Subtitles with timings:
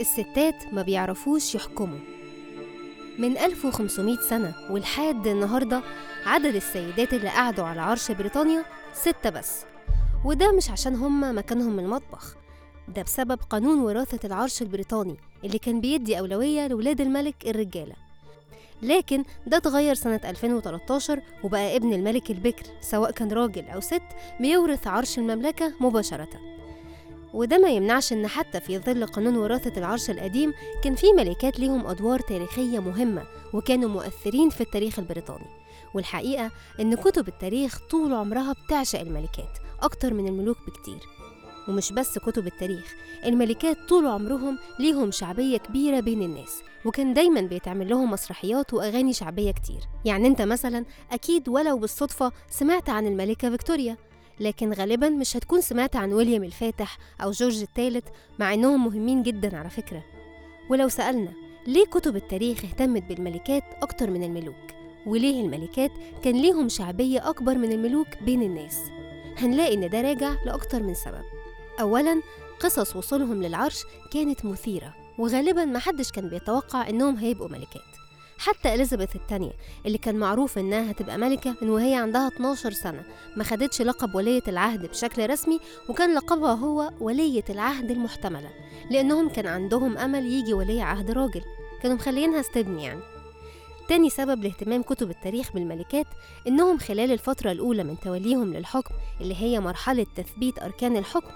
[0.00, 1.98] الستات ما بيعرفوش يحكموا.
[3.18, 5.82] من 1500 سنة ولحد النهاردة
[6.26, 9.64] عدد السيدات اللي قعدوا على عرش بريطانيا ستة بس
[10.24, 12.36] وده مش عشان هما مكانهم المطبخ
[12.88, 17.94] ده بسبب قانون وراثة العرش البريطاني اللي كان بيدي أولوية لولاد الملك الرجالة.
[18.82, 24.02] لكن ده اتغير سنة 2013 وبقى ابن الملك البكر سواء كان راجل أو ست
[24.40, 26.28] بيورث عرش المملكة مباشرة.
[27.38, 31.86] وده ما يمنعش إن حتى في ظل قانون وراثة العرش القديم كان في ملكات ليهم
[31.86, 35.46] أدوار تاريخية مهمة وكانوا مؤثرين في التاريخ البريطاني.
[35.94, 40.98] والحقيقة إن كتب التاريخ طول عمرها بتعشق الملكات أكتر من الملوك بكتير.
[41.68, 47.88] ومش بس كتب التاريخ الملكات طول عمرهم ليهم شعبية كبيرة بين الناس وكان دايما بيتعمل
[47.88, 49.80] لهم مسرحيات وأغاني شعبية كتير.
[50.04, 53.96] يعني أنت مثلا أكيد ولو بالصدفة سمعت عن الملكة فيكتوريا.
[54.40, 58.04] لكن غالبا مش هتكون سمعت عن ويليام الفاتح أو جورج الثالث
[58.38, 60.04] مع إنهم مهمين جدا على فكرة.
[60.70, 61.32] ولو سألنا
[61.66, 64.54] ليه كتب التاريخ اهتمت بالملكات أكتر من الملوك؟
[65.06, 65.90] وليه الملكات
[66.22, 68.78] كان ليهم شعبية أكبر من الملوك بين الناس؟
[69.38, 71.24] هنلاقي إن ده راجع لأكتر من سبب.
[71.80, 72.22] أولا
[72.60, 77.82] قصص وصولهم للعرش كانت مثيرة وغالبا محدش كان بيتوقع إنهم هيبقوا ملكات.
[78.38, 79.52] حتى إليزابيث الثانية
[79.86, 83.02] اللي كان معروف إنها هتبقى ملكة من وهي عندها 12 سنة
[83.36, 88.50] ما خدتش لقب ولية العهد بشكل رسمي وكان لقبها هو ولية العهد المحتملة
[88.90, 91.42] لأنهم كان عندهم أمل يجي ولي عهد راجل
[91.82, 93.00] كانوا مخلينها استبن يعني.
[93.88, 96.06] تاني سبب لاهتمام كتب التاريخ بالملكات
[96.48, 101.30] إنهم خلال الفترة الأولى من توليهم للحكم اللي هي مرحلة تثبيت أركان الحكم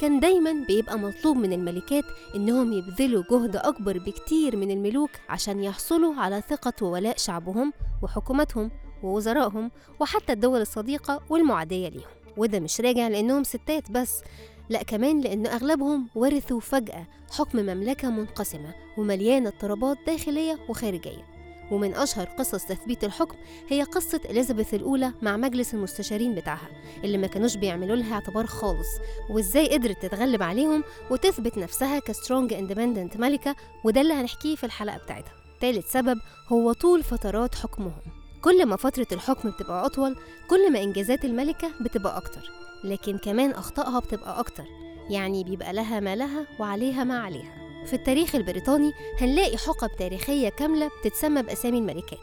[0.00, 6.14] كان دايما بيبقى مطلوب من الملكات إنهم يبذلوا جهد أكبر بكتير من الملوك عشان يحصلوا
[6.14, 8.70] على ثقة وولاء شعبهم وحكومتهم
[9.02, 12.08] ووزرائهم وحتى الدول الصديقة والمعادية ليهم.
[12.36, 14.22] وده مش راجع لأنهم ستات بس
[14.68, 17.06] لأ كمان لأن أغلبهم ورثوا فجأة
[17.38, 21.35] حكم مملكة منقسمة ومليانة اضطرابات داخلية وخارجية.
[21.70, 23.36] ومن أشهر قصص تثبيت الحكم
[23.68, 26.68] هي قصة إليزابيث الأولى مع مجلس المستشارين بتاعها
[27.04, 28.88] اللي ما كانوش بيعملوا لها اعتبار خالص
[29.30, 34.98] وإزاي قدرت تتغلب عليهم وتثبت نفسها ك strong independent ملكة وده اللي هنحكيه في الحلقة
[34.98, 35.32] بتاعتها.
[35.60, 36.18] تالت سبب
[36.48, 38.00] هو طول فترات حكمهم.
[38.42, 40.16] كل ما فترة الحكم بتبقى أطول
[40.50, 42.50] كل ما إنجازات الملكة بتبقى أكتر.
[42.84, 44.64] لكن كمان أخطائها بتبقى أكتر
[45.10, 47.65] يعني بيبقى لها ما لها وعليها ما عليها.
[47.86, 52.18] في التاريخ البريطاني هنلاقي حقب تاريخية كاملة بتتسمى بأسامي الملكات.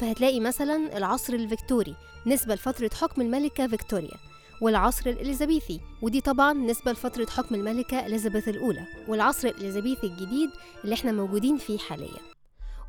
[0.00, 1.94] فهتلاقي مثلا العصر الفيكتوري
[2.26, 4.16] نسبة لفترة حكم الملكة فيكتوريا
[4.60, 10.50] والعصر الإليزابيثي ودي طبعا نسبة لفترة حكم الملكة إليزابيث الأولى والعصر الإليزابيثي الجديد
[10.84, 12.20] اللي إحنا موجودين فيه حاليا.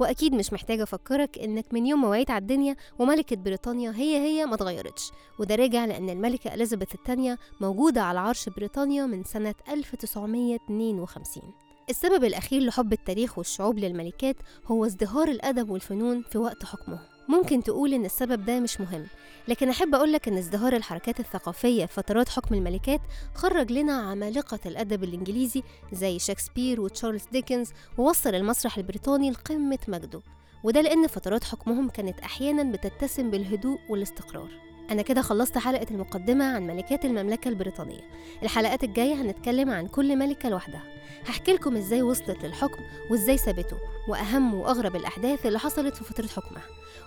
[0.00, 4.46] وأكيد مش محتاجة أفكرك إنك من يوم ما وعيت على الدنيا وملكة بريطانيا هي هي
[4.46, 5.10] ما اتغيرتش.
[5.38, 11.42] وده راجع لأن الملكة إليزابيث الثانية موجودة على عرش بريطانيا من سنة 1952
[11.90, 14.36] السبب الأخير لحب التاريخ والشعوب للملكات
[14.66, 19.06] هو ازدهار الأدب والفنون في وقت حكمهم ممكن تقول إن السبب ده مش مهم
[19.48, 23.00] لكن أحب أقولك إن ازدهار الحركات الثقافية في فترات حكم الملكات
[23.34, 25.62] خرج لنا عمالقة الأدب الإنجليزي
[25.92, 30.20] زي شكسبير وتشارلز ديكنز ووصل المسرح البريطاني لقمة مجده
[30.64, 34.48] وده لأن فترات حكمهم كانت أحيانا بتتسم بالهدوء والاستقرار.
[34.90, 38.00] أنا كده خلصت حلقة المقدمة عن ملكات المملكة البريطانية.
[38.42, 40.82] الحلقات الجاية هنتكلم عن كل ملكة لوحدها.
[41.26, 43.76] هحكي لكم إزاي وصلت للحكم وإزاي ثبته
[44.08, 46.62] وأهم وأغرب الأحداث اللي حصلت في فترة حكمها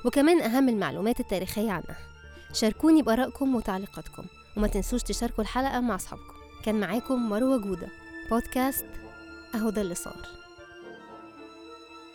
[0.05, 1.97] وكمان أهم المعلومات التاريخية عنها.
[2.53, 4.23] شاركوني بآرائكم وتعليقاتكم
[4.57, 6.33] وما تنسوش تشاركوا الحلقة مع أصحابكم.
[6.65, 7.87] كان معاكم مروة جودة
[8.31, 8.85] بودكاست
[9.55, 10.27] اهو ده اللي صار